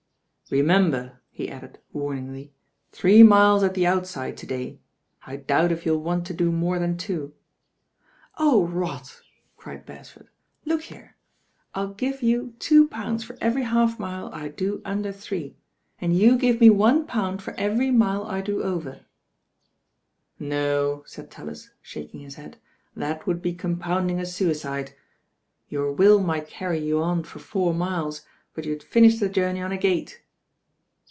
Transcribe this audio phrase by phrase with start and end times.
[0.51, 2.51] Remember," he added, wamingly,
[2.91, 4.81] "three miles at the outside to day;
[5.25, 7.33] I doubt if you'll want to do more than two."
[8.37, 9.23] "Oh, rot I"
[9.55, 10.27] cried Beresford.
[10.65, 11.15] "Look here,
[11.73, 13.61] FlI give f THK CALL OP THE RAIN GIRL 09 you two pounds for every
[13.63, 15.55] h»lf.mile I do under three,
[16.01, 19.05] and you give me one pound for every mile I do over."
[20.37, 22.57] "No," taid Talli., shaking his head,
[22.93, 24.91] "that would be compounding a suicide.
[25.69, 28.23] Your will might carry you on for four miles;
[28.53, 30.21] but you'd finish the journey on a gate."